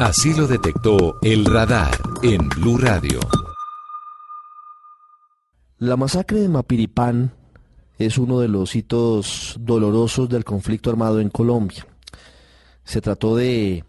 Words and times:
Así 0.00 0.34
lo 0.34 0.48
detectó 0.48 1.18
el 1.22 1.44
radar 1.44 1.96
en 2.22 2.48
Blue 2.48 2.78
Radio. 2.78 3.20
La 5.78 5.96
masacre 5.96 6.40
de 6.40 6.48
Mapiripán 6.48 7.32
es 7.98 8.18
uno 8.18 8.40
de 8.40 8.48
los 8.48 8.74
hitos 8.74 9.56
dolorosos 9.60 10.28
del 10.28 10.44
conflicto 10.44 10.90
armado 10.90 11.20
en 11.20 11.30
Colombia. 11.30 11.86
Se 12.82 13.00
trató 13.00 13.36
de 13.36 13.84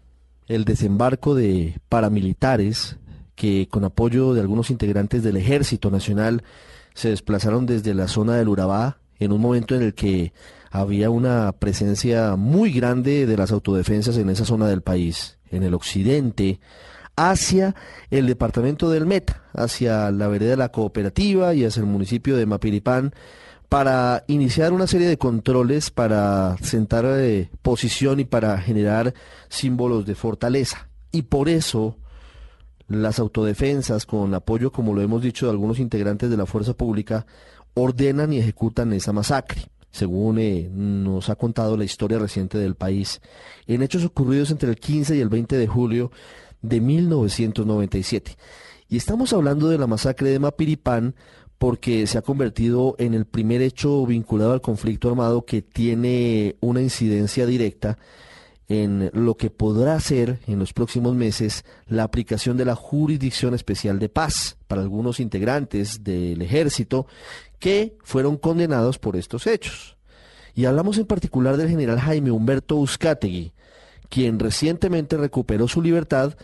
el 0.46 0.64
desembarco 0.64 1.34
de 1.34 1.80
paramilitares 1.88 2.98
que 3.34 3.66
con 3.68 3.84
apoyo 3.84 4.32
de 4.32 4.42
algunos 4.42 4.70
integrantes 4.70 5.24
del 5.24 5.36
Ejército 5.36 5.90
Nacional 5.90 6.44
se 6.94 7.10
desplazaron 7.10 7.66
desde 7.66 7.94
la 7.94 8.06
zona 8.06 8.36
del 8.36 8.48
Urabá 8.48 8.98
en 9.18 9.32
un 9.32 9.40
momento 9.40 9.74
en 9.74 9.82
el 9.82 9.94
que 9.94 10.32
había 10.70 11.10
una 11.10 11.50
presencia 11.52 12.36
muy 12.36 12.70
grande 12.70 13.26
de 13.26 13.36
las 13.36 13.50
autodefensas 13.50 14.16
en 14.18 14.30
esa 14.30 14.44
zona 14.44 14.68
del 14.68 14.82
país, 14.82 15.35
en 15.50 15.62
el 15.62 15.74
occidente, 15.74 16.60
hacia 17.16 17.74
el 18.10 18.26
departamento 18.26 18.90
del 18.90 19.06
Meta, 19.06 19.42
hacia 19.54 20.10
la 20.10 20.28
vereda 20.28 20.50
de 20.50 20.56
la 20.56 20.70
cooperativa 20.70 21.54
y 21.54 21.64
hacia 21.64 21.80
el 21.80 21.86
municipio 21.86 22.36
de 22.36 22.46
Mapiripán, 22.46 23.14
para 23.68 24.24
iniciar 24.28 24.72
una 24.72 24.86
serie 24.86 25.08
de 25.08 25.18
controles 25.18 25.90
para 25.90 26.56
sentar 26.62 27.04
eh, 27.06 27.50
posición 27.62 28.20
y 28.20 28.24
para 28.24 28.58
generar 28.58 29.14
símbolos 29.48 30.06
de 30.06 30.14
fortaleza. 30.14 30.88
Y 31.10 31.22
por 31.22 31.48
eso 31.48 31.96
las 32.88 33.18
autodefensas, 33.18 34.06
con 34.06 34.32
apoyo, 34.34 34.70
como 34.70 34.94
lo 34.94 35.00
hemos 35.00 35.22
dicho, 35.22 35.46
de 35.46 35.52
algunos 35.52 35.80
integrantes 35.80 36.30
de 36.30 36.36
la 36.36 36.46
fuerza 36.46 36.74
pública, 36.74 37.26
ordenan 37.74 38.32
y 38.32 38.38
ejecutan 38.38 38.92
esa 38.92 39.12
masacre, 39.12 39.62
según 39.96 40.38
eh, 40.38 40.68
nos 40.70 41.30
ha 41.30 41.36
contado 41.36 41.76
la 41.76 41.84
historia 41.84 42.18
reciente 42.18 42.58
del 42.58 42.74
país, 42.74 43.20
en 43.66 43.82
hechos 43.82 44.04
ocurridos 44.04 44.50
entre 44.50 44.68
el 44.68 44.76
15 44.76 45.16
y 45.16 45.20
el 45.20 45.28
20 45.28 45.56
de 45.56 45.66
julio 45.66 46.12
de 46.60 46.80
1997. 46.80 48.36
Y 48.88 48.96
estamos 48.98 49.32
hablando 49.32 49.68
de 49.68 49.78
la 49.78 49.86
masacre 49.86 50.30
de 50.30 50.38
Mapiripán 50.38 51.14
porque 51.58 52.06
se 52.06 52.18
ha 52.18 52.22
convertido 52.22 52.94
en 52.98 53.14
el 53.14 53.24
primer 53.24 53.62
hecho 53.62 54.04
vinculado 54.04 54.52
al 54.52 54.60
conflicto 54.60 55.08
armado 55.08 55.46
que 55.46 55.62
tiene 55.62 56.56
una 56.60 56.82
incidencia 56.82 57.46
directa 57.46 57.96
en 58.68 59.10
lo 59.14 59.36
que 59.36 59.48
podrá 59.48 59.98
ser 60.00 60.40
en 60.46 60.58
los 60.58 60.72
próximos 60.72 61.14
meses 61.14 61.64
la 61.86 62.02
aplicación 62.02 62.56
de 62.56 62.64
la 62.64 62.74
Jurisdicción 62.74 63.54
Especial 63.54 63.98
de 63.98 64.08
Paz 64.08 64.58
para 64.66 64.82
algunos 64.82 65.20
integrantes 65.20 66.02
del 66.02 66.42
ejército 66.42 67.06
que 67.58 67.96
fueron 68.02 68.36
condenados 68.36 68.98
por 68.98 69.16
estos 69.16 69.46
hechos. 69.46 69.95
Y 70.56 70.64
hablamos 70.64 70.96
en 70.96 71.04
particular 71.04 71.58
del 71.58 71.68
general 71.68 72.00
Jaime 72.00 72.30
Humberto 72.30 72.76
Uzcategui, 72.76 73.52
quien 74.08 74.38
recientemente 74.38 75.18
recuperó 75.18 75.68
su 75.68 75.82
libertad 75.82 76.34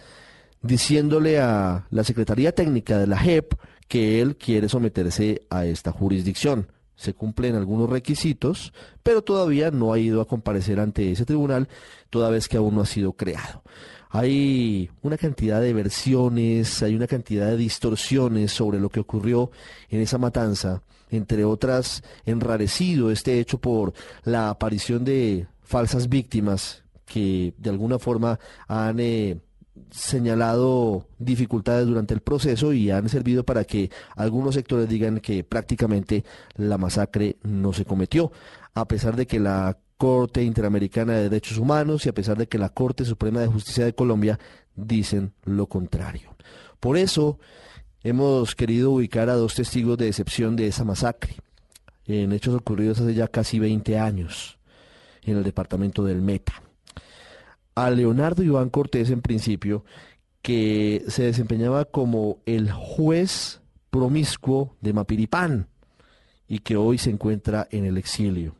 diciéndole 0.61 1.41
a 1.41 1.87
la 1.89 2.05
Secretaría 2.05 2.55
Técnica 2.55 2.99
de 2.99 3.07
la 3.07 3.17
JEP 3.17 3.55
que 3.89 4.21
él 4.21 4.37
quiere 4.37 4.69
someterse 4.69 5.47
a 5.49 5.65
esta 5.65 5.93
jurisdicción. 5.93 6.69
Se 6.95 7.15
cumplen 7.15 7.57
algunos 7.57 7.89
requisitos, 7.89 8.75
pero 9.03 9.23
todavía 9.23 9.71
no 9.71 9.95
ha 9.95 9.99
ido 9.99 10.21
a 10.21 10.29
comparecer 10.29 10.79
ante 10.79 11.11
ese 11.11 11.25
tribunal, 11.25 11.69
toda 12.11 12.29
vez 12.29 12.49
que 12.49 12.59
aún 12.59 12.75
no 12.75 12.83
ha 12.83 12.87
sido 12.87 13.15
creado. 13.15 13.63
Hay 14.15 14.91
una 15.01 15.17
cantidad 15.17 15.59
de 15.63 15.73
versiones, 15.73 16.83
hay 16.83 16.95
una 16.95 17.07
cantidad 17.07 17.47
de 17.47 17.57
distorsiones 17.57 18.53
sobre 18.53 18.79
lo 18.79 18.91
que 18.91 19.01
ocurrió 19.01 19.51
en 19.89 20.03
esa 20.03 20.19
matanza, 20.19 20.83
entre 21.11 21.47
otras, 21.47 22.03
enrarecido 22.27 23.11
este 23.11 23.41
hecho 23.41 23.57
por 23.59 23.95
la 24.25 24.51
aparición 24.51 25.03
de 25.05 25.47
falsas 25.63 26.11
víctimas 26.11 26.83
que 27.07 27.55
de 27.57 27.71
alguna 27.71 27.99
forma 27.99 28.39
han 28.69 29.01
eh, 29.01 29.41
señalado 29.91 31.07
dificultades 31.19 31.87
durante 31.87 32.13
el 32.13 32.21
proceso 32.21 32.75
y 32.75 32.91
han 32.91 33.09
servido 33.09 33.45
para 33.45 33.65
que 33.65 33.91
algunos 34.15 34.55
sectores 34.55 34.91
digan 34.91 35.21
que 35.21 35.43
prácticamente 35.43 36.23
la 36.57 36.77
masacre 36.77 37.37
no 37.43 37.73
se 37.73 37.87
cometió, 37.87 38.31
a 38.75 38.87
pesar 38.87 39.17
de 39.17 39.27
que 39.27 39.41
la 39.41 39.79
Corte 40.03 40.43
Interamericana 40.43 41.13
de 41.13 41.29
Derechos 41.29 41.59
Humanos 41.59 42.05
y 42.05 42.09
a 42.09 42.13
pesar 42.13 42.37
de 42.37 42.49
que 42.49 42.59
la 42.59 42.71
Corte 42.71 43.05
Suprema 43.05 43.39
de 43.39 43.47
Justicia 43.47 43.85
de 43.85 43.95
Colombia 43.95 44.37
dicen 44.75 45.33
lo 45.45 45.69
contrario. 45.69 46.35
Por 46.81 46.97
eso 46.97 47.39
hemos 48.03 48.57
querido 48.57 48.91
ubicar 48.91 49.31
a 49.31 49.37
dos 49.37 49.55
testigos 49.55 49.97
de 49.99 50.09
excepción 50.09 50.57
de 50.57 50.67
esa 50.67 50.83
masacre, 50.83 51.37
en 52.05 52.33
hechos 52.33 52.53
ocurridos 52.53 52.99
hace 52.99 53.15
ya 53.15 53.29
casi 53.29 53.61
20 53.61 53.97
años, 53.97 54.59
en 55.23 55.37
el 55.37 55.45
departamento 55.45 56.03
del 56.03 56.21
Meta 56.21 56.61
a 57.77 57.89
Leonardo 57.89 58.43
Iván 58.43 58.71
Cortés 58.71 59.09
en 59.11 59.23
principio, 59.23 59.85
que 60.43 61.05
se 61.07 61.23
desempeñaba 61.23 61.85
como 61.85 62.39
el 62.45 62.73
juez 62.73 63.61
promiscuo 63.91 64.75
de 64.81 64.95
Mapiripán 64.95 65.69
y 66.49 66.59
que 66.59 66.75
hoy 66.75 66.99
se 66.99 67.11
encuentra 67.11 67.69
en 67.71 67.85
el 67.85 67.99
exilio. 67.99 68.57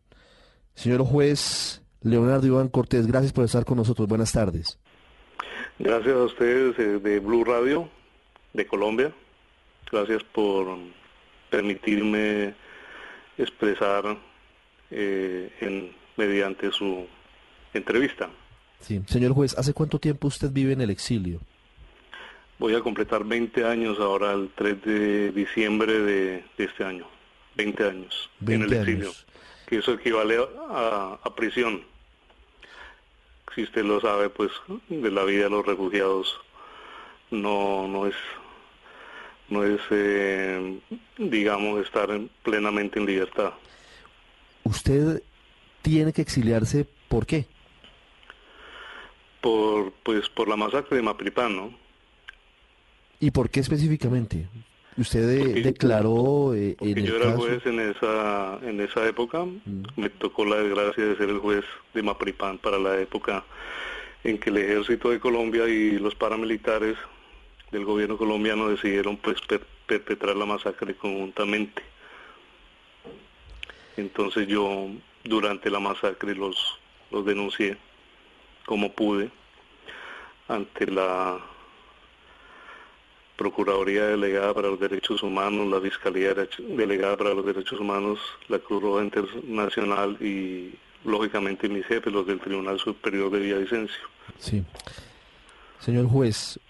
Señor 0.75 1.05
juez 1.05 1.83
Leonardo 2.03 2.47
Iván 2.47 2.69
Cortés, 2.69 3.07
gracias 3.07 3.33
por 3.33 3.45
estar 3.45 3.65
con 3.65 3.77
nosotros. 3.77 4.09
Buenas 4.09 4.33
tardes. 4.33 4.79
Gracias 5.79 6.15
a 6.15 6.25
ustedes 6.25 6.79
eh, 6.79 6.99
de 6.99 7.21
Blue 7.21 7.45
Radio 7.45 7.89
de 8.53 8.67
Colombia. 8.67 9.13
Gracias 9.91 10.23
por 10.25 10.79
permitirme 11.51 12.55
expresar 13.37 14.17
eh, 14.91 15.93
mediante 16.17 16.71
su 16.71 17.07
entrevista. 17.75 18.31
Sí. 18.81 19.03
Señor 19.07 19.33
juez, 19.33 19.57
¿hace 19.57 19.73
cuánto 19.73 19.99
tiempo 19.99 20.29
usted 20.29 20.51
vive 20.51 20.73
en 20.73 20.81
el 20.81 20.91
exilio? 20.91 21.41
Voy 22.59 22.75
a 22.75 22.81
completar 22.81 23.25
20 23.25 23.65
años 23.65 23.99
ahora, 23.99 24.33
el 24.33 24.51
3 24.55 24.83
de 24.83 25.33
diciembre 25.33 25.99
de, 26.01 26.45
este 26.59 26.85
año. 26.85 27.07
20 27.57 27.85
años 27.85 28.31
en 28.47 28.63
el 28.63 28.73
exilio. 28.73 29.11
Que 29.67 29.79
eso 29.79 29.93
equivale 29.93 30.39
a, 30.69 31.19
prisión. 31.37 31.83
Si 33.55 33.63
usted 33.63 33.85
lo 33.85 34.01
sabe, 34.01 34.29
pues 34.31 34.51
de 34.89 35.11
la 35.11 35.25
vida 35.25 35.45
de 35.45 35.51
los 35.51 35.67
refugiados 35.67 36.41
no, 37.31 37.87
no 37.89 38.07
es, 38.07 38.15
no 39.49 39.65
es 39.65 39.81
eh, 39.91 40.81
digamos, 41.19 41.85
estar 41.85 42.09
plenamente 42.43 42.99
en 42.99 43.07
libertad. 43.07 43.53
¿Usted 44.65 45.23
tiene 45.83 46.13
que 46.13 46.23
exiliarse 46.23 46.87
por 47.09 47.27
qué? 47.27 47.47
por 49.43 49.93
pues 50.05 50.31
por 50.31 50.49
la 50.49 50.57
masacre 50.57 50.97
de 50.97 51.03
Mapripán, 51.03 51.55
¿no? 51.55 51.75
¿Y 53.21 53.31
por 53.31 53.51
qué 53.51 53.61
específicamente? 53.61 54.47
Usted 54.97 55.63
declaró 55.63 56.55
eh, 56.55 56.77
en 56.81 57.05
yo 57.05 57.17
era 57.17 57.33
juez 57.33 57.65
en 57.65 57.81
esa 57.81 58.59
en 58.63 58.81
esa 58.81 59.07
época, 59.09 59.45
mm. 59.45 59.85
me 59.97 60.11
tocó 60.11 60.45
la 60.45 60.57
desgracia 60.57 61.07
de 61.07 61.17
ser 61.17 61.31
el 61.31 61.39
juez 61.39 61.65
de 61.95 62.03
Mapripán 62.03 62.59
para 62.59 62.79
la 62.79 63.01
época 63.01 63.45
en 64.23 64.39
que 64.39 64.51
el 64.51 64.59
ejército 64.59 65.11
de 65.11 65.19
Colombia 65.19 65.67
y 65.67 65.99
los 65.99 66.15
paramilitares 66.15 66.97
del 67.71 67.85
gobierno 67.87 68.19
colombiano 68.19 68.69
decidieron 68.69 69.17
pues 69.17 69.39
perpetrar 69.87 70.37
la 70.37 70.45
masacre 70.45 70.95
conjuntamente. 70.95 71.83
Entonces 73.97 74.47
yo 74.47 74.89
durante 75.25 75.71
la 75.71 75.81
masacre 75.81 76.35
los 76.35 76.79
los 77.11 77.25
denuncié 77.25 77.77
como 78.67 78.93
pude 78.93 79.31
ante 80.49 80.87
la 80.87 81.39
Procuraduría 83.37 84.07
Delegada 84.07 84.55
para 84.55 84.69
los 84.69 84.81
Derechos 84.81 85.23
Humanos, 85.23 85.69
la 85.69 85.81
Fiscalía 85.81 86.35
Delegada 86.59 87.17
para 87.17 87.35
los 87.35 87.45
Derechos 87.45 87.81
Humanos, 87.81 88.19
la 88.49 88.59
Cruz 88.59 88.83
Roja 88.83 89.05
Internacional 89.05 90.17
y 90.21 90.75
lógicamente 91.05 91.69
mis 91.69 91.87
jefes, 91.87 92.13
los 92.13 92.27
del 92.27 92.41
Tribunal 92.41 92.79
Superior 92.79 93.31
de 93.31 93.41
Villavicencio. 93.41 94.03
Sí. 94.39 94.63
Señor 95.81 96.07
juez, 96.07 96.61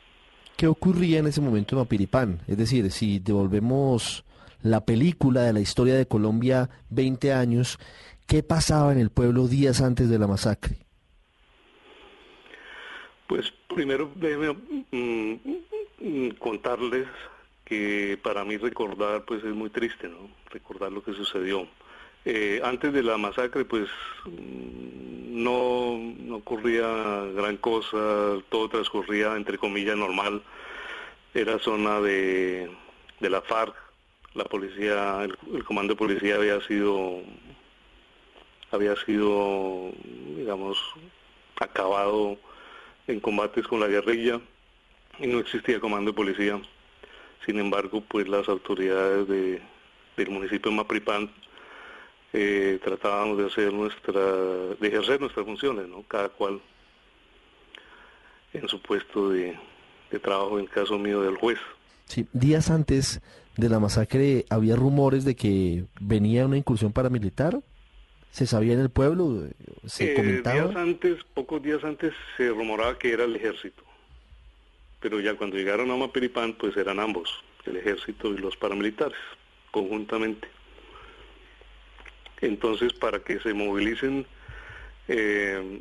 ¿qué 0.56 0.66
ocurría 0.66 1.18
en 1.18 1.26
ese 1.26 1.40
momento 1.40 1.74
en 1.74 1.80
Mapiripán? 1.80 2.40
Es 2.46 2.56
decir, 2.56 2.90
si 2.90 3.18
devolvemos 3.18 4.24
la 4.62 4.84
película 4.84 5.42
de 5.42 5.52
la 5.52 5.60
historia 5.60 5.96
de 5.96 6.06
Colombia 6.06 6.70
20 6.90 7.32
años, 7.32 7.78
¿qué 8.26 8.42
pasaba 8.42 8.92
en 8.92 8.98
el 8.98 9.10
pueblo 9.10 9.48
días 9.48 9.82
antes 9.82 10.08
de 10.08 10.18
la 10.18 10.26
masacre? 10.26 10.76
Pues 13.26 13.52
primero 13.74 14.10
déjeme 14.14 14.52
mm, 14.92 15.36
contarles 16.38 17.06
que 17.64 18.18
para 18.22 18.44
mí 18.44 18.56
recordar 18.56 19.24
pues 19.24 19.42
es 19.44 19.54
muy 19.54 19.70
triste, 19.70 20.08
¿no? 20.08 20.28
Recordar 20.50 20.92
lo 20.92 21.02
que 21.02 21.14
sucedió. 21.14 21.66
Eh, 22.24 22.60
antes 22.64 22.92
de 22.92 23.02
la 23.02 23.16
masacre 23.16 23.64
pues 23.64 23.88
mm, 24.24 25.42
no, 25.42 25.98
no 26.18 26.36
ocurría 26.36 26.86
gran 27.34 27.56
cosa, 27.56 28.38
todo 28.48 28.68
transcurría 28.68 29.36
entre 29.36 29.58
comillas 29.58 29.96
normal. 29.96 30.42
Era 31.34 31.58
zona 31.58 32.00
de, 32.00 32.70
de 33.20 33.30
la 33.30 33.40
FARC, 33.40 33.74
la 34.34 34.44
policía, 34.44 35.24
el, 35.24 35.64
comando 35.64 35.94
de 35.94 35.98
policía 35.98 36.36
había 36.36 36.60
sido 36.62 37.20
había 38.70 38.96
sido 38.96 39.90
digamos 40.36 40.78
acabado 41.56 42.38
en 43.06 43.20
combates 43.20 43.66
con 43.66 43.80
la 43.80 43.86
guerrilla 43.86 44.40
y 45.18 45.26
no 45.26 45.38
existía 45.38 45.80
comando 45.80 46.10
de 46.10 46.16
policía. 46.16 46.60
Sin 47.46 47.58
embargo, 47.58 48.02
pues 48.06 48.28
las 48.28 48.48
autoridades 48.48 49.26
de, 49.28 49.60
del 50.16 50.30
municipio 50.30 50.70
de 50.70 50.76
Mapripán 50.76 51.30
eh, 52.32 52.78
tratábamos 52.82 53.38
de 53.38 53.46
hacer 53.46 53.72
nuestra, 53.72 54.20
de 54.80 54.88
ejercer 54.88 55.20
nuestras 55.20 55.44
funciones, 55.44 55.88
¿no? 55.88 56.02
Cada 56.04 56.28
cual 56.28 56.60
en 58.52 58.68
su 58.68 58.80
puesto 58.80 59.30
de, 59.30 59.58
de 60.10 60.18
trabajo, 60.18 60.58
en 60.58 60.64
el 60.66 60.70
caso 60.70 60.98
mío 60.98 61.22
del 61.22 61.36
juez. 61.36 61.58
Sí, 62.06 62.26
días 62.32 62.70
antes 62.70 63.20
de 63.56 63.68
la 63.68 63.80
masacre 63.80 64.44
había 64.50 64.76
rumores 64.76 65.24
de 65.24 65.34
que 65.36 65.84
venía 66.00 66.46
una 66.46 66.56
incursión 66.58 66.92
paramilitar. 66.92 67.58
¿Se 68.30 68.46
sabía 68.46 68.72
en 68.72 68.80
el 68.80 68.88
pueblo? 68.90 69.48
¿Se 69.84 70.12
Eh, 70.12 70.14
comentaba? 70.14 70.56
días 70.56 70.76
antes, 70.76 71.18
pocos 71.34 71.62
días 71.62 71.84
antes, 71.84 72.14
se 72.36 72.48
rumoraba 72.48 72.98
que 72.98 73.12
era 73.12 73.24
el 73.24 73.36
ejército. 73.36 73.82
Pero 75.02 75.20
ya 75.20 75.34
cuando 75.34 75.56
llegaron 75.56 75.90
a 75.90 75.96
Mapiripán, 75.96 76.54
pues 76.54 76.76
eran 76.76 77.00
ambos, 77.00 77.42
el 77.66 77.76
ejército 77.76 78.28
y 78.32 78.38
los 78.38 78.56
paramilitares, 78.56 79.18
conjuntamente. 79.70 80.48
Entonces, 82.40 82.92
para 82.94 83.20
que 83.20 83.38
se 83.40 83.52
movilicen 83.52 84.26
eh, 85.08 85.80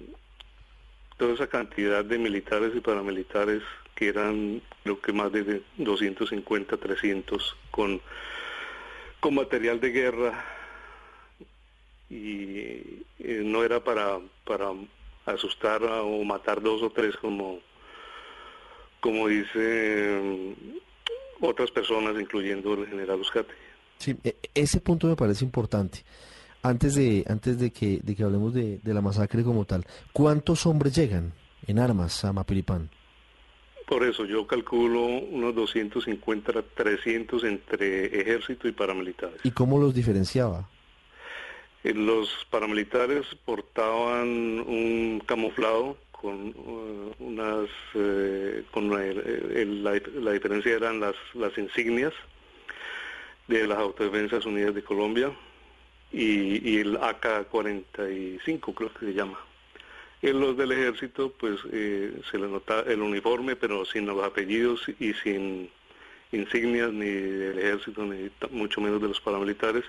toda 1.17 1.35
esa 1.35 1.47
cantidad 1.47 2.03
de 2.03 2.17
militares 2.17 2.73
y 2.75 2.79
paramilitares, 2.79 3.61
que 3.95 4.07
eran 4.07 4.61
creo 4.83 4.99
que 4.99 5.13
más 5.13 5.31
de 5.31 5.61
250, 5.77 6.77
300, 6.77 7.55
con, 7.69 8.01
con 9.19 9.35
material 9.35 9.79
de 9.79 9.91
guerra, 9.91 10.45
y 12.09 13.05
eh, 13.19 13.41
no 13.43 13.63
era 13.63 13.83
para, 13.83 14.19
para 14.45 14.71
asustar 15.25 15.83
o 15.83 16.23
matar 16.23 16.61
dos 16.61 16.81
o 16.81 16.89
tres 16.89 17.15
como, 17.17 17.59
como 19.01 19.27
dicen 19.27 20.55
otras 21.41 21.69
personas, 21.71 22.13
incluyendo 22.19 22.73
el 22.75 22.87
general 22.87 23.19
Uzcategui. 23.19 23.57
Sí, 23.97 24.15
e- 24.23 24.35
ese 24.53 24.79
punto 24.79 25.07
me 25.07 25.15
parece 25.15 25.43
importante. 25.43 26.03
Antes 26.63 26.95
de, 26.95 27.25
antes 27.27 27.59
de 27.59 27.71
que, 27.71 27.99
de 28.03 28.15
que 28.15 28.23
hablemos 28.23 28.53
de, 28.53 28.77
de 28.83 28.93
la 28.93 29.01
masacre 29.01 29.43
como 29.43 29.65
tal, 29.65 29.83
¿cuántos 30.13 30.65
hombres 30.67 30.95
llegan 30.95 31.33
en 31.67 31.79
armas 31.79 32.23
a 32.23 32.31
Mapiripán? 32.33 32.89
Por 33.87 34.03
eso 34.05 34.25
yo 34.25 34.45
calculo 34.47 35.01
unos 35.05 35.53
250, 35.55 36.53
300 36.75 37.43
entre 37.43 38.21
ejército 38.21 38.67
y 38.67 38.71
paramilitares. 38.71 39.41
¿Y 39.43 39.51
cómo 39.51 39.79
los 39.79 39.93
diferenciaba? 39.93 40.69
Eh, 41.83 41.93
Los 41.93 42.29
paramilitares 42.51 43.25
portaban 43.43 44.27
un 44.29 45.21
camuflado 45.25 45.97
con 46.21 46.49
eh, 46.55 47.13
unas, 47.19 47.67
eh, 47.95 48.63
con 48.71 48.91
el- 48.93 49.83
la, 49.83 49.99
la 50.15 50.31
diferencia 50.33 50.73
eran 50.75 50.99
las, 50.99 51.15
las 51.33 51.57
insignias 51.57 52.13
de 53.47 53.67
las 53.67 53.79
Autodefensas 53.79 54.45
Unidas 54.45 54.75
de 54.75 54.83
Colombia 54.83 55.31
y, 56.11 56.69
y 56.69 56.77
el 56.77 56.97
AK-45 56.97 58.73
creo 58.73 58.93
que 58.93 59.05
se 59.07 59.13
llama. 59.13 59.39
En 60.21 60.39
los 60.39 60.55
del 60.55 60.71
ejército 60.71 61.33
pues 61.39 61.59
eh, 61.71 62.13
se 62.29 62.37
le 62.37 62.47
nota 62.47 62.81
el 62.81 63.01
uniforme 63.01 63.55
pero 63.55 63.83
sin 63.85 64.05
los 64.05 64.23
apellidos 64.23 64.85
y 64.99 65.13
sin 65.13 65.69
insignias 66.31 66.91
ni 66.93 67.07
del 67.09 67.57
ejército 67.57 68.05
ni 68.05 68.29
mucho 68.51 68.79
menos 68.79 69.01
de 69.01 69.07
los 69.07 69.19
paramilitares 69.19 69.83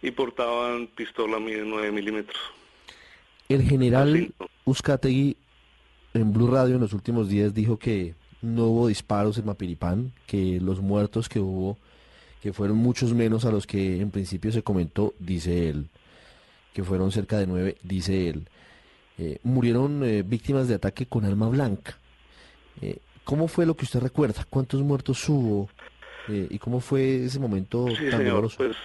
y 0.00 0.10
portaban 0.10 0.86
pistola 0.88 1.38
mi- 1.38 1.52
9 1.54 1.92
milímetros. 1.92 2.40
El 3.48 3.62
general. 3.62 4.32
Uzcategui 4.64 5.36
en 6.14 6.32
Blue 6.32 6.46
Radio 6.48 6.74
en 6.74 6.80
los 6.80 6.92
últimos 6.92 7.28
días 7.28 7.54
dijo 7.54 7.78
que 7.78 8.14
no 8.42 8.64
hubo 8.66 8.88
disparos 8.88 9.38
en 9.38 9.46
Mapiripán, 9.46 10.12
que 10.26 10.60
los 10.60 10.80
muertos 10.80 11.28
que 11.28 11.40
hubo, 11.40 11.78
que 12.42 12.52
fueron 12.52 12.76
muchos 12.76 13.14
menos 13.14 13.44
a 13.44 13.52
los 13.52 13.66
que 13.66 14.00
en 14.00 14.10
principio 14.10 14.50
se 14.52 14.62
comentó, 14.62 15.14
dice 15.18 15.68
él, 15.68 15.88
que 16.72 16.82
fueron 16.82 17.12
cerca 17.12 17.38
de 17.38 17.46
nueve, 17.46 17.76
dice 17.82 18.28
él. 18.28 18.48
Eh, 19.18 19.38
murieron 19.42 20.02
eh, 20.04 20.22
víctimas 20.22 20.66
de 20.68 20.74
ataque 20.74 21.06
con 21.06 21.24
arma 21.24 21.48
blanca. 21.48 21.96
Eh, 22.80 22.98
¿Cómo 23.24 23.46
fue 23.46 23.66
lo 23.66 23.76
que 23.76 23.84
usted 23.84 24.00
recuerda? 24.00 24.44
¿Cuántos 24.50 24.82
muertos 24.82 25.28
hubo? 25.28 25.68
Eh, 26.28 26.48
¿Y 26.50 26.58
cómo 26.58 26.80
fue 26.80 27.24
ese 27.24 27.38
momento 27.38 27.86
Sí, 27.88 27.94
tan 28.10 28.18
señor, 28.18 28.26
doloroso? 28.26 28.56
pues, 28.56 28.76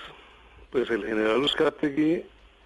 pues 0.69 0.89
el 0.91 1.03
general 1.03 1.41
Uzcategui 1.41 2.23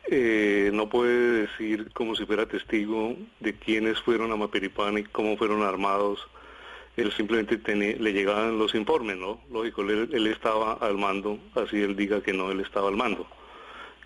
eh, 0.09 0.71
no 0.74 0.89
puede 0.89 1.48
decir 1.48 1.92
como 1.94 2.15
si 2.15 2.25
fuera 2.25 2.45
testigo 2.45 3.15
de 3.39 3.56
quiénes 3.56 4.00
fueron 4.01 4.31
a 4.31 4.36
Maperipán 4.36 4.98
y 4.98 5.03
cómo 5.03 5.38
fueron 5.38 5.63
armados. 5.63 6.27
Él 6.98 7.12
simplemente 7.13 7.57
le 7.75 8.13
llegaban 8.13 8.59
los 8.59 8.75
informes, 8.75 9.18
¿no? 9.18 9.42
Lógico, 9.50 9.81
él, 9.83 10.09
él 10.12 10.27
estaba 10.27 10.74
al 10.74 10.98
mando, 10.98 11.39
así 11.56 11.81
él 11.81 11.95
diga 11.95 12.21
que 12.21 12.33
no, 12.33 12.51
él 12.51 12.59
estaba 12.59 12.89
al 12.89 12.98
mando. 12.98 13.27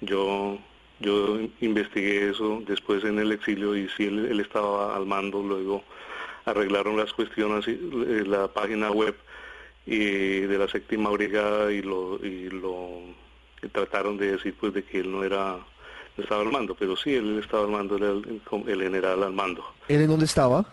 Yo 0.02 0.60
yo 1.00 1.40
investigué 1.60 2.30
eso 2.30 2.62
después 2.66 3.04
en 3.04 3.20
el 3.20 3.32
exilio 3.32 3.76
y 3.76 3.90
sí, 3.90 4.06
él, 4.06 4.40
estaba 4.40 4.96
al 4.96 5.06
mando, 5.06 5.44
luego 5.44 5.84
arreglaron 6.46 6.96
las 6.96 7.12
cuestiones, 7.12 7.68
eh, 7.68 8.24
la 8.26 8.48
página 8.48 8.92
web 8.92 9.16
y 9.86 10.42
de 10.42 10.58
la 10.58 10.68
séptima 10.68 11.10
brigada 11.10 11.72
y 11.72 11.82
lo 11.82 12.20
y 12.26 12.50
lo 12.50 13.02
trataron 13.72 14.18
de 14.18 14.34
decir 14.34 14.56
pues 14.60 14.74
de 14.74 14.84
que 14.84 15.00
él 15.00 15.12
no 15.12 15.24
era 15.24 15.60
estaba 16.18 16.42
al 16.42 16.52
mando, 16.52 16.76
pero 16.76 16.96
sí 16.96 17.14
él 17.14 17.40
estaba 17.40 17.64
al 17.66 17.72
mando, 17.72 17.98
era 17.98 18.10
el, 18.10 18.42
el 18.68 18.82
general 18.82 19.24
al 19.24 19.34
mando. 19.34 19.66
¿Él 19.88 20.02
en 20.02 20.08
dónde 20.08 20.26
estaba? 20.26 20.66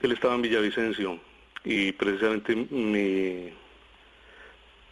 Él 0.00 0.12
estaba 0.12 0.34
en 0.34 0.42
Villavicencio 0.42 1.18
y 1.64 1.92
precisamente 1.92 2.54
mi 2.54 3.52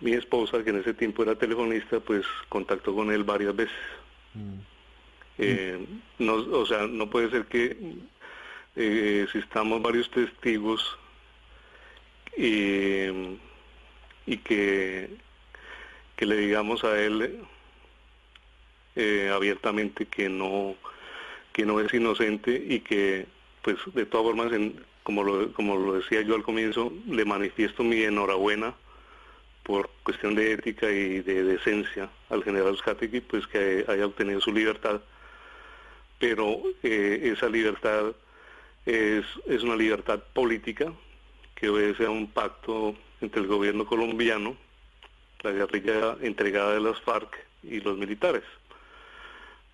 mi 0.03 0.13
esposa, 0.15 0.63
que 0.65 0.71
en 0.71 0.81
ese 0.81 0.95
tiempo 0.95 1.23
era 1.23 1.37
telefonista, 1.37 2.01
pues 2.01 2.27
contactó 2.49 2.95
con 2.95 3.13
él 3.13 3.23
varias 3.23 3.55
veces. 3.55 3.77
Eh, 5.39 5.79
no, 6.19 6.35
o 6.35 6.67
sea, 6.67 6.87
no 6.89 7.09
puede 7.09 7.31
ser 7.31 7.47
que 7.47 7.77
eh, 8.75 9.21
existamos 9.25 9.81
varios 9.81 10.11
testigos 10.11 10.99
eh, 12.37 13.39
y 14.27 14.37
que, 14.39 15.11
que 16.17 16.27
le 16.27 16.37
digamos 16.37 16.83
a 16.83 17.01
él 17.01 17.41
eh, 18.97 19.31
abiertamente 19.33 20.07
que 20.07 20.29
no 20.29 20.75
que 21.53 21.67
no 21.67 21.81
es 21.81 21.93
inocente 21.93 22.65
y 22.67 22.81
que 22.81 23.27
pues 23.63 23.77
de 23.95 24.07
todas 24.07 24.27
formas 24.27 24.53
en- 24.53 24.83
como 25.03 25.23
lo, 25.25 25.53
como 25.53 25.77
lo 25.77 25.95
decía 25.95 26.23
yo 26.23 26.35
al 26.35 26.43
comienzo 26.43 26.93
le 27.09 27.25
manifiesto 27.25 27.83
mi 27.85 28.03
enhorabuena 28.03 28.75
por 29.63 29.91
cuestión 30.03 30.35
de 30.35 30.53
ética 30.53 30.91
y 30.91 31.21
de 31.21 31.45
decencia 31.45 32.09
al 32.31 32.43
general 32.43 32.73
Uzcategui, 32.73 33.21
pues 33.21 33.47
que 33.47 33.85
haya 33.87 34.07
obtenido 34.07 34.41
su 34.41 34.53
libertad, 34.53 35.01
pero 36.19 36.61
eh, 36.83 37.33
esa 37.35 37.49
libertad 37.49 38.13
es, 38.87 39.25
es 39.47 39.63
una 39.63 39.77
libertad 39.77 40.21
política 40.33 40.93
que 41.55 41.69
obedece 41.69 42.07
a 42.07 42.11
un 42.11 42.29
pacto 42.31 42.97
entre 43.21 43.41
el 43.43 43.47
gobierno 43.47 43.87
colombiano, 43.87 44.57
la 45.43 45.53
guerrilla 45.53 46.17
entregada 46.23 46.75
de 46.75 46.81
las 46.81 47.01
FARC 47.03 47.39
y 47.63 47.81
los 47.81 47.97
militares. 47.99 48.43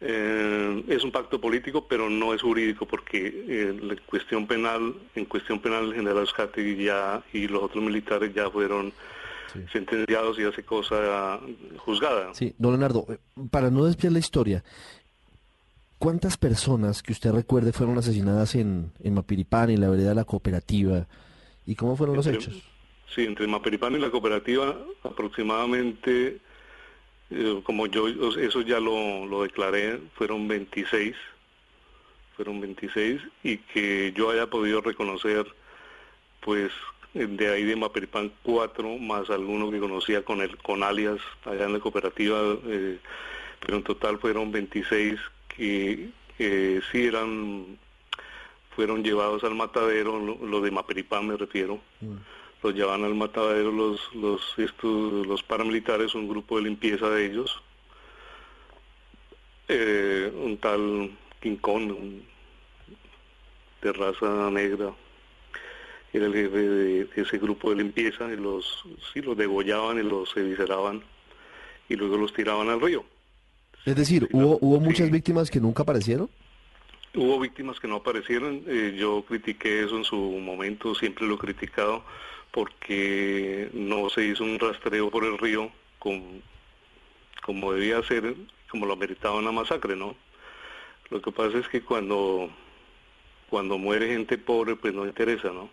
Eh, 0.00 0.84
es 0.88 1.02
un 1.02 1.10
pacto 1.10 1.40
político, 1.40 1.86
pero 1.88 2.08
no 2.08 2.32
es 2.32 2.40
jurídico, 2.42 2.86
porque 2.86 3.26
eh, 3.48 3.78
la 3.82 3.96
cuestión 4.06 4.46
penal, 4.46 4.94
en 5.16 5.24
cuestión 5.24 5.60
penal 5.60 5.86
el 5.86 5.94
general 5.94 6.22
Uzcategui 6.22 6.84
ya 6.84 7.22
y 7.32 7.48
los 7.48 7.62
otros 7.64 7.82
militares 7.82 8.32
ya 8.34 8.48
fueron 8.50 8.92
Sí. 9.52 9.60
sentenciados 9.72 10.38
y 10.38 10.42
hace 10.44 10.62
cosa 10.62 11.40
juzgada. 11.78 12.34
Sí, 12.34 12.54
don 12.58 12.72
Leonardo, 12.72 13.06
eh, 13.08 13.16
para 13.50 13.70
no 13.70 13.86
desviar 13.86 14.12
la 14.12 14.18
historia, 14.18 14.62
¿cuántas 15.98 16.36
personas 16.36 17.02
que 17.02 17.12
usted 17.12 17.32
recuerde 17.32 17.72
fueron 17.72 17.96
asesinadas 17.96 18.54
en, 18.56 18.92
en 19.02 19.14
Mapiripán, 19.14 19.70
en 19.70 19.80
la 19.80 19.88
vereda 19.88 20.10
de 20.10 20.14
la 20.16 20.24
cooperativa? 20.24 21.06
¿Y 21.66 21.74
cómo 21.76 21.96
fueron 21.96 22.16
los 22.16 22.26
hechos? 22.26 22.62
Sí, 23.14 23.22
entre 23.24 23.46
Maperipán 23.46 23.94
y 23.94 23.98
la 23.98 24.10
cooperativa 24.10 24.76
aproximadamente, 25.02 26.38
como 27.62 27.86
yo 27.86 28.08
eso 28.08 28.62
ya 28.62 28.80
lo, 28.80 29.26
lo 29.26 29.42
declaré, 29.42 30.00
fueron 30.14 30.48
26, 30.48 31.14
fueron 32.36 32.60
26 32.60 33.20
y 33.42 33.58
que 33.58 34.12
yo 34.16 34.30
haya 34.30 34.46
podido 34.48 34.80
reconocer, 34.80 35.46
pues 36.40 36.72
de 37.12 37.48
ahí 37.52 37.64
de 37.64 37.76
Maperipán 37.76 38.32
cuatro 38.42 38.96
más 38.96 39.28
alguno 39.30 39.70
que 39.70 39.80
conocía 39.80 40.24
con 40.24 40.40
el 40.40 40.56
con 40.58 40.82
alias 40.82 41.18
allá 41.44 41.64
en 41.64 41.74
la 41.74 41.80
cooperativa, 41.80 42.38
eh, 42.66 42.98
pero 43.60 43.76
en 43.76 43.82
total 43.82 44.18
fueron 44.18 44.52
26 44.52 45.18
que 45.48 46.10
eh, 46.38 46.80
sí 46.90 47.06
eran 47.06 47.78
fueron 48.76 49.02
llevados 49.02 49.42
al 49.42 49.56
matadero, 49.56 50.20
lo, 50.20 50.60
de 50.60 50.70
Maperipán 50.70 51.26
me 51.26 51.36
refiero 51.36 51.80
los 52.62 52.74
llevan 52.74 53.04
al 53.04 53.14
matadero 53.14 53.70
los 53.72 54.00
los 54.14 54.40
estos 54.58 55.26
los 55.26 55.42
paramilitares 55.42 56.14
un 56.14 56.28
grupo 56.28 56.56
de 56.56 56.64
limpieza 56.64 57.08
de 57.10 57.26
ellos 57.26 57.62
eh, 59.68 60.32
un 60.34 60.56
tal 60.58 61.10
Quincón 61.40 61.90
un- 61.90 62.22
de 63.80 63.92
raza 63.92 64.50
negra, 64.50 64.92
era 66.12 66.26
el 66.26 66.32
jefe 66.34 66.58
de, 66.58 67.08
ese 67.14 67.38
grupo 67.38 67.70
de 67.70 67.76
limpieza 67.76 68.28
y 68.32 68.36
los, 68.36 68.82
sí, 69.12 69.20
los 69.22 69.36
degollaban 69.36 69.98
y 69.98 70.02
los 70.02 70.36
evisceraban 70.36 71.00
y 71.88 71.94
luego 71.94 72.16
los 72.16 72.32
tiraban 72.32 72.68
al 72.70 72.80
río. 72.80 73.04
Es 73.84 73.94
decir, 73.94 74.28
¿hubo, 74.32 74.58
hubo 74.60 74.80
muchas 74.80 75.12
víctimas 75.12 75.48
que 75.48 75.60
nunca 75.60 75.84
aparecieron? 75.84 76.28
Hubo 77.14 77.38
víctimas 77.38 77.78
que 77.78 77.86
no 77.86 77.96
aparecieron, 77.96 78.64
eh, 78.66 78.96
yo 78.98 79.22
critiqué 79.22 79.84
eso 79.84 79.96
en 79.96 80.04
su 80.04 80.16
momento, 80.16 80.94
siempre 80.96 81.24
lo 81.26 81.36
he 81.36 81.38
criticado, 81.38 82.02
porque 82.50 83.70
no 83.72 84.08
se 84.10 84.24
hizo 84.24 84.44
un 84.44 84.58
rastreo 84.58 85.10
por 85.10 85.24
el 85.24 85.38
río 85.38 85.70
con, 85.98 86.42
como 87.42 87.72
debía 87.72 88.02
ser, 88.02 88.34
como 88.70 88.86
lo 88.86 88.96
meritaba 88.96 89.36
una 89.36 89.52
masacre, 89.52 89.96
¿no? 89.96 90.14
Lo 91.10 91.22
que 91.22 91.32
pasa 91.32 91.58
es 91.58 91.68
que 91.68 91.82
cuando, 91.82 92.50
cuando 93.48 93.78
muere 93.78 94.08
gente 94.08 94.38
pobre, 94.38 94.76
pues 94.76 94.94
no 94.94 95.06
interesa, 95.06 95.50
¿no? 95.50 95.70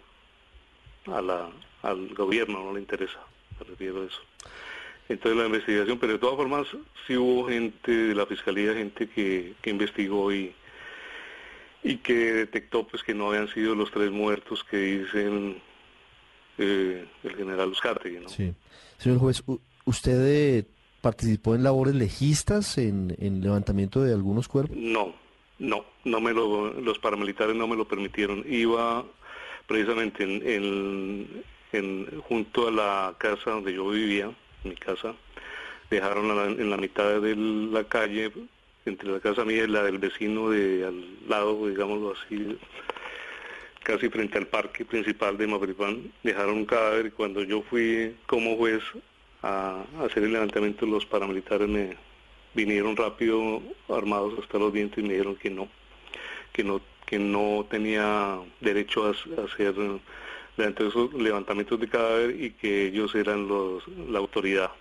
A 1.14 1.22
la, 1.22 1.50
al 1.82 2.14
gobierno 2.14 2.64
no 2.64 2.74
le 2.74 2.80
interesa, 2.80 3.20
me 3.60 3.66
refiero 3.66 4.02
a 4.02 4.06
eso. 4.06 4.22
Entonces 5.08 5.38
la 5.38 5.46
investigación, 5.46 6.00
pero 6.00 6.14
de 6.14 6.20
todas 6.20 6.36
formas 6.36 6.68
sí 7.06 7.16
hubo 7.16 7.48
gente 7.48 7.92
de 7.92 8.16
la 8.16 8.26
fiscalía, 8.26 8.74
gente 8.74 9.08
que, 9.08 9.54
que 9.62 9.70
investigó 9.70 10.34
y, 10.34 10.54
y 11.84 11.98
que 11.98 12.14
detectó 12.14 12.88
pues 12.88 13.04
que 13.04 13.14
no 13.14 13.30
habían 13.30 13.48
sido 13.50 13.76
los 13.76 13.92
tres 13.92 14.10
muertos 14.10 14.64
que 14.64 14.78
dicen 14.78 15.62
eh, 16.58 17.06
el 17.24 17.36
general 17.36 17.70
Uzcategui, 17.70 18.20
¿no? 18.20 18.30
Sí. 18.30 18.54
Señor 18.98 19.20
juez, 19.20 19.44
¿usted 19.86 20.26
eh, 20.26 20.66
participó 21.02 21.56
en 21.56 21.64
labores 21.64 21.96
legistas, 21.96 22.78
en, 22.78 23.16
en 23.20 23.42
levantamiento 23.42 24.02
de 24.02 24.14
algunos 24.14 24.48
cuerpos? 24.48 24.76
No, 24.78 25.14
no, 25.60 25.86
no 26.04 26.22
me 26.22 26.34
lo, 26.34 26.74
los 26.74 27.00
paramilitares 27.00 27.56
no 27.56 27.68
me 27.68 27.76
lo 27.76 27.88
permitieron. 27.88 28.44
Iba 28.48 29.06
precisamente 29.68 30.24
en, 30.24 31.44
en, 31.72 32.22
junto 32.22 32.68
a 32.68 32.72
la 32.72 33.16
casa 33.18 33.52
donde 33.52 33.74
yo 33.74 33.90
vivía, 33.90 34.32
mi 34.64 34.76
casa, 34.76 35.16
dejaron 35.90 36.60
en 36.60 36.70
la 36.70 36.78
mitad 36.78 37.22
de 37.22 37.36
la 37.36 37.84
calle, 37.84 38.32
entre 38.86 39.10
la 39.10 39.20
casa 39.20 39.44
mía 39.44 39.64
y 39.64 39.68
la 39.68 39.84
del 39.84 39.98
vecino 39.98 40.50
de 40.50 40.86
al 40.86 41.30
lado, 41.30 41.68
digámoslo 41.68 42.14
así, 42.14 42.58
casi 43.86 44.10
frente 44.10 44.40
al 44.40 44.48
parque 44.48 44.84
principal 44.84 45.38
de 45.38 45.46
Mapripán, 45.46 46.12
dejaron 46.24 46.58
un 46.58 46.66
cadáver 46.66 47.06
y 47.06 47.12
cuando 47.12 47.44
yo 47.44 47.62
fui 47.62 48.16
como 48.26 48.58
juez 48.58 48.82
a, 49.44 49.84
hacer 50.04 50.24
el 50.24 50.34
levantamiento, 50.34 50.88
los 50.88 51.06
paramilitares 51.06 51.70
me 51.70 51.96
vinieron 52.56 52.98
rápido 52.98 53.62
armados 53.88 54.34
hasta 54.42 54.58
los 54.58 54.74
dientes 54.74 54.98
y 54.98 55.08
me 55.08 55.14
dijeron 55.14 55.36
que 55.36 55.52
no, 55.52 55.70
que 56.52 56.64
no, 56.64 56.82
que 57.06 57.20
no 57.20 57.68
tenía 57.70 58.40
derecho 58.60 59.06
a, 59.06 59.12
hacer 59.12 59.76
levantamientos 61.14 61.80
de 61.80 61.88
cadáver 61.88 62.42
y 62.42 62.52
que 62.52 62.88
ellos 62.88 63.14
eran 63.14 63.48
los, 63.48 63.84
la 64.10 64.18
autoridad 64.18 64.72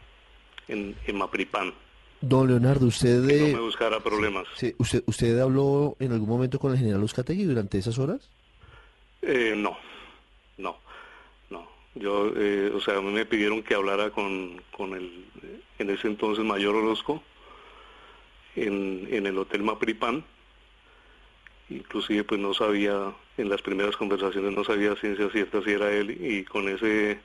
en, 0.67 0.97
en 1.07 1.17
Mapripán. 1.19 1.75
Don 2.23 2.49
Leonardo, 2.49 2.87
usted... 2.87 3.27
Que 3.27 3.53
no 3.53 3.59
me 3.59 3.65
buscara 3.65 4.01
problemas. 4.01 4.47
Sí, 4.57 4.75
¿usted, 4.79 5.03
¿Usted 5.05 5.39
habló 5.41 5.95
en 6.01 6.13
algún 6.13 6.29
momento 6.31 6.59
con 6.59 6.73
el 6.73 6.79
general 6.79 7.03
Uzcategui 7.03 7.45
durante 7.45 7.77
esas 7.77 7.99
horas? 7.99 8.31
Eh, 9.26 9.54
no, 9.57 9.76
no, 10.59 10.76
no. 11.49 11.66
Yo, 11.95 12.31
eh, 12.37 12.71
o 12.75 12.81
sea, 12.81 12.99
a 12.99 13.00
mí 13.00 13.11
me 13.11 13.25
pidieron 13.25 13.62
que 13.62 13.75
hablara 13.75 14.11
con, 14.11 14.61
con 14.76 14.93
el, 14.93 15.25
en 15.78 15.88
ese 15.88 16.09
entonces 16.09 16.45
mayor 16.45 16.75
Orozco, 16.75 17.23
en, 18.54 19.09
en 19.11 19.26
el 19.26 19.38
Hotel 19.38 19.62
Mapripán. 19.62 20.25
Inclusive 21.71 22.25
pues 22.25 22.38
no 22.38 22.52
sabía, 22.52 23.14
en 23.38 23.49
las 23.49 23.62
primeras 23.62 23.97
conversaciones 23.97 24.52
no 24.52 24.62
sabía 24.62 24.95
ciencia 24.97 25.31
cierta 25.31 25.62
si 25.62 25.71
era 25.71 25.90
él 25.90 26.11
y 26.11 26.45
con 26.45 26.69
ese 26.69 27.19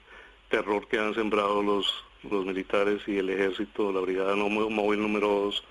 terror 0.48 0.88
que 0.88 1.00
han 1.00 1.14
sembrado 1.14 1.62
los, 1.62 2.06
los 2.24 2.46
militares 2.46 3.02
y 3.08 3.18
el 3.18 3.30
ejército, 3.30 3.92
la 3.92 4.00
brigada 4.00 4.38
móvil 4.38 5.02
número 5.02 5.28
2, 5.28 5.64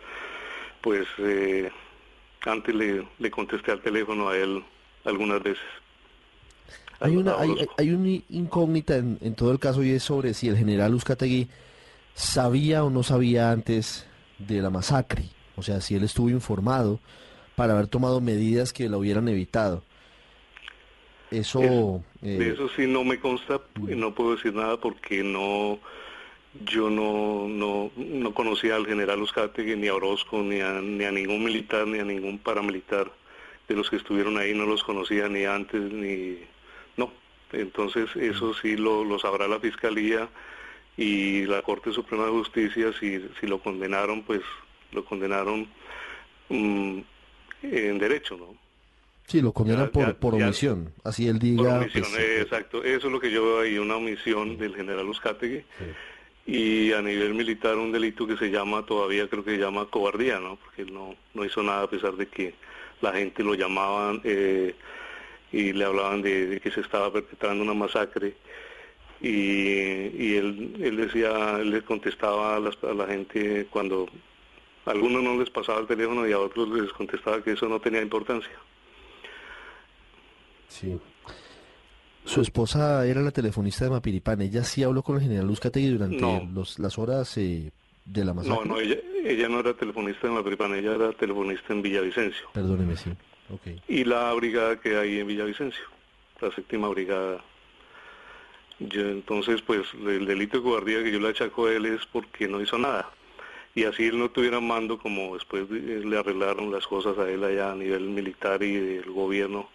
pues 0.82 1.08
eh, 1.20 1.70
antes 2.42 2.74
le 2.74 3.30
contesté 3.30 3.72
al 3.72 3.80
teléfono 3.80 4.28
a 4.28 4.36
él 4.36 4.62
algunas 5.04 5.42
veces. 5.42 5.64
Hay 7.00 7.16
una, 7.16 7.36
hay, 7.38 7.90
una 7.90 8.08
incógnita 8.28 8.96
en, 8.96 9.18
en, 9.20 9.34
todo 9.34 9.52
el 9.52 9.60
caso 9.60 9.84
y 9.84 9.90
es 9.90 10.02
sobre 10.02 10.34
si 10.34 10.48
el 10.48 10.56
general 10.56 10.94
Uzcategui 10.94 11.48
sabía 12.14 12.82
o 12.82 12.90
no 12.90 13.04
sabía 13.04 13.52
antes 13.52 14.04
de 14.38 14.60
la 14.60 14.70
masacre, 14.70 15.24
o 15.56 15.62
sea, 15.62 15.80
si 15.80 15.94
él 15.94 16.02
estuvo 16.02 16.28
informado 16.28 16.98
para 17.54 17.74
haber 17.74 17.86
tomado 17.86 18.20
medidas 18.20 18.72
que 18.72 18.88
la 18.88 18.98
hubieran 18.98 19.28
evitado. 19.28 19.82
Eso, 21.30 22.02
eh, 22.22 22.52
eso 22.54 22.68
sí 22.74 22.86
no 22.86 23.04
me 23.04 23.20
consta 23.20 23.60
y 23.76 23.94
no 23.94 24.14
puedo 24.14 24.34
decir 24.34 24.54
nada 24.54 24.78
porque 24.78 25.22
no, 25.22 25.78
yo 26.64 26.88
no, 26.88 27.46
no, 27.48 27.90
no 27.96 28.34
conocía 28.34 28.76
al 28.76 28.86
general 28.86 29.20
Uzcategui 29.20 29.76
ni 29.76 29.88
a 29.88 29.94
Orozco 29.94 30.42
ni 30.42 30.60
a, 30.60 30.80
ni 30.80 31.04
a 31.04 31.12
ningún 31.12 31.44
militar 31.44 31.86
ni 31.86 31.98
a 31.98 32.04
ningún 32.04 32.38
paramilitar 32.38 33.10
de 33.68 33.74
los 33.74 33.90
que 33.90 33.96
estuvieron 33.96 34.38
ahí. 34.38 34.54
No 34.54 34.64
los 34.64 34.82
conocía 34.82 35.28
ni 35.28 35.44
antes 35.44 35.92
ni 35.92 36.38
no, 36.98 37.10
entonces 37.52 38.14
eso 38.16 38.52
sí 38.52 38.76
lo, 38.76 39.04
lo 39.04 39.18
sabrá 39.18 39.48
la 39.48 39.60
Fiscalía 39.60 40.28
y 40.96 41.46
la 41.46 41.62
Corte 41.62 41.92
Suprema 41.92 42.24
de 42.24 42.32
Justicia, 42.32 42.92
si, 42.98 43.24
si 43.40 43.46
lo 43.46 43.60
condenaron, 43.60 44.24
pues 44.24 44.40
lo 44.92 45.04
condenaron 45.04 45.68
mm, 46.48 46.98
en 47.62 47.98
derecho, 47.98 48.36
¿no? 48.36 48.56
Sí, 49.26 49.40
lo 49.40 49.52
condenan 49.52 49.90
por, 49.90 50.16
por 50.16 50.34
omisión, 50.34 50.92
así 51.04 51.28
él 51.28 51.38
diga... 51.38 51.62
Por 51.62 51.82
omisión, 51.82 52.04
pues, 52.10 52.18
eh, 52.18 52.40
exacto. 52.40 52.82
Eso 52.82 53.06
es 53.06 53.12
lo 53.12 53.20
que 53.20 53.30
yo 53.30 53.44
veo 53.44 53.60
ahí, 53.60 53.78
una 53.78 53.96
omisión 53.96 54.56
del 54.56 54.74
general 54.74 55.06
Uzcategui. 55.06 55.64
Y 56.46 56.92
a 56.92 57.02
nivel 57.02 57.34
militar 57.34 57.76
un 57.76 57.92
delito 57.92 58.26
que 58.26 58.38
se 58.38 58.50
llama, 58.50 58.86
todavía 58.86 59.28
creo 59.28 59.44
que 59.44 59.50
se 59.50 59.58
llama 59.58 59.84
cobardía, 59.84 60.40
¿no? 60.40 60.56
Porque 60.56 60.80
él 60.82 60.94
no, 60.94 61.14
no 61.34 61.44
hizo 61.44 61.62
nada 61.62 61.82
a 61.82 61.90
pesar 61.90 62.14
de 62.16 62.26
que 62.26 62.54
la 63.02 63.12
gente 63.12 63.44
lo 63.44 63.54
llamaban... 63.54 64.20
Eh, 64.24 64.74
y 65.52 65.72
le 65.72 65.84
hablaban 65.84 66.22
de, 66.22 66.60
que 66.62 66.70
se 66.70 66.80
estaba 66.80 67.12
perpetrando 67.12 67.62
una 67.62 67.74
masacre 67.74 68.34
y, 69.20 69.28
y 69.28 70.36
él, 70.36 70.76
él 70.80 70.96
decía, 70.96 71.58
él 71.60 71.70
les 71.70 71.82
contestaba 71.82 72.56
a, 72.56 72.60
la 72.60 73.06
gente 73.06 73.66
cuando 73.70 74.06
a 74.86 74.90
algunos 74.90 75.22
no 75.22 75.36
les 75.38 75.50
pasaba 75.50 75.80
el 75.80 75.86
teléfono 75.86 76.26
y 76.26 76.32
a 76.32 76.38
otros 76.38 76.68
les 76.68 76.92
contestaba 76.92 77.42
que 77.42 77.52
eso 77.52 77.68
no 77.68 77.80
tenía 77.80 78.00
importancia. 78.00 78.52
Sí. 80.68 80.98
Su 82.24 82.42
esposa 82.42 83.06
era 83.06 83.22
la 83.22 83.30
telefonista 83.30 83.86
de 83.86 83.90
Mapiripán. 83.90 84.42
¿Ella 84.42 84.62
sí 84.62 84.82
habló 84.82 85.02
con 85.02 85.16
el 85.16 85.22
general 85.22 85.46
Luzcategui 85.46 85.88
durante 85.88 86.46
los, 86.52 86.78
las 86.78 86.98
horas 86.98 87.36
eh, 87.38 87.72
de 88.04 88.24
la 88.24 88.34
masacre? 88.34 88.58
No, 88.58 88.74
no, 88.74 88.80
ella, 88.80 88.96
ella 89.24 89.48
no 89.48 89.60
era 89.60 89.72
telefonista 89.74 90.28
de 90.28 90.34
Mapiripán, 90.34 90.74
ella 90.74 90.94
era 90.94 91.12
telefonista 91.12 91.72
en 91.72 91.82
Villavicencio. 91.82 92.48
Perdóneme, 92.52 92.96
sí. 92.96 93.10
Y 93.86 94.04
la 94.04 94.32
brigada 94.34 94.80
que 94.80 94.96
hay 94.96 95.20
en 95.20 95.26
Villavicencio, 95.26 95.84
la 96.40 96.50
séptima 96.52 96.88
brigada. 96.88 97.42
entonces, 98.78 99.62
pues, 99.62 99.86
el 99.94 100.26
delito 100.26 100.58
de 100.58 100.62
cobardía 100.62 101.02
que 101.02 101.12
yo 101.12 101.18
le 101.20 101.28
achaco 101.28 101.66
a 101.66 101.72
él 101.72 101.86
es 101.86 102.04
porque 102.06 102.46
no 102.48 102.60
hizo 102.60 102.78
nada. 102.78 103.10
Y 103.74 103.84
así 103.84 104.06
él 104.06 104.18
no 104.18 104.30
tuviera 104.30 104.60
mando, 104.60 104.98
como 104.98 105.34
después 105.34 105.70
le 105.70 106.18
arreglaron 106.18 106.72
las 106.72 106.86
cosas 106.86 107.16
a 107.18 107.30
él 107.30 107.44
allá 107.44 107.72
a 107.72 107.74
nivel 107.74 108.02
militar 108.08 108.62
y 108.62 108.74
del 108.74 109.10
gobierno, 109.10 109.68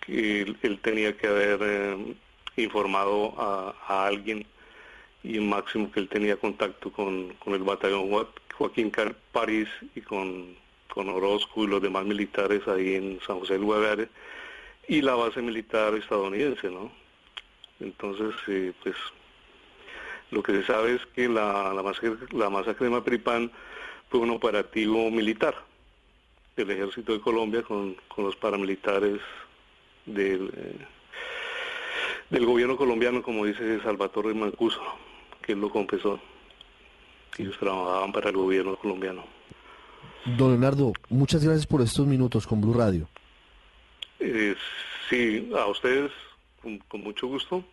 que 0.00 0.42
él, 0.42 0.78
tenía 0.82 1.16
que 1.16 1.28
haber 1.28 1.58
eh, 1.62 2.14
informado 2.56 3.34
a, 3.38 4.06
alguien 4.06 4.46
y 5.22 5.38
máximo 5.38 5.90
que 5.92 6.00
él 6.00 6.08
tenía 6.08 6.36
contacto 6.36 6.92
con, 6.92 7.32
con 7.34 7.54
el 7.54 7.62
batallón 7.62 8.10
Joaquín 8.54 8.92
París 9.32 9.68
y 9.94 10.00
con 10.00 10.56
con 10.92 11.08
Orozco 11.08 11.64
y 11.64 11.68
los 11.68 11.80
demás 11.80 12.04
militares 12.04 12.66
ahí 12.68 12.94
en 12.96 13.18
San 13.26 13.38
José 13.38 13.54
del 13.54 13.64
Guaviare 13.64 14.08
y 14.88 15.00
la 15.00 15.14
base 15.14 15.40
militar 15.40 15.94
estadounidense, 15.94 16.68
¿no? 16.68 16.92
Entonces, 17.80 18.34
eh, 18.48 18.72
pues, 18.82 18.94
lo 20.30 20.42
que 20.42 20.52
se 20.52 20.64
sabe 20.64 20.94
es 20.94 21.06
que 21.14 21.28
la, 21.28 21.72
masacre, 21.82 22.16
la 22.32 22.50
masacre 22.50 22.86
de 22.86 22.90
Mapripán 22.90 23.50
fue 24.10 24.20
un 24.20 24.30
operativo 24.30 25.10
militar 25.10 25.54
del 26.56 26.70
ejército 26.70 27.12
de 27.12 27.20
Colombia 27.20 27.62
con, 27.62 27.96
con 28.08 28.24
los 28.24 28.36
paramilitares 28.36 29.20
del, 30.04 30.52
eh, 30.54 30.86
del 32.28 32.44
gobierno 32.44 32.76
colombiano, 32.76 33.22
como 33.22 33.46
dice 33.46 33.80
Salvatore 33.80 34.34
Mancuso, 34.34 34.82
que 35.40 35.52
él 35.52 35.60
lo 35.60 35.70
confesó. 35.70 36.20
Ellos 37.38 37.56
trabajaban 37.58 38.12
para 38.12 38.28
el 38.28 38.36
gobierno 38.36 38.76
colombiano. 38.76 39.24
Don 40.24 40.50
Leonardo, 40.50 40.92
muchas 41.08 41.44
gracias 41.44 41.66
por 41.66 41.80
estos 41.82 42.06
minutos 42.06 42.46
con 42.46 42.60
Blue 42.60 42.74
Radio. 42.74 43.08
Eh, 44.20 44.54
sí, 45.10 45.50
a 45.58 45.66
ustedes 45.66 46.12
con, 46.88 47.00
mucho 47.02 47.26
gusto. 47.26 47.64